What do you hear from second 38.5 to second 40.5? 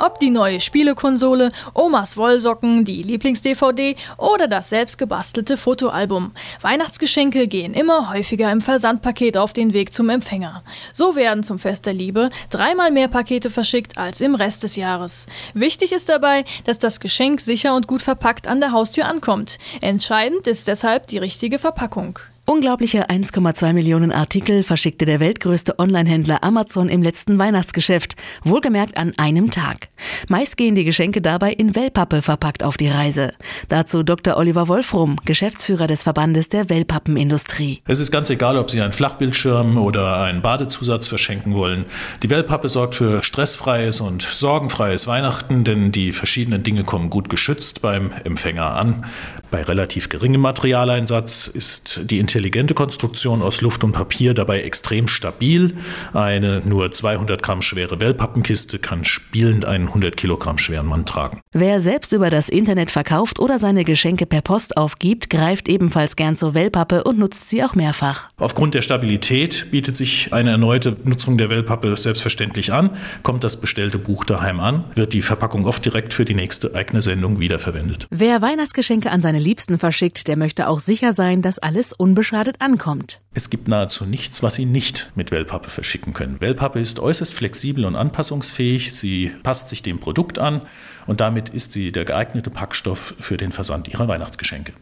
ob Sie einen Flachbildschirm oder einen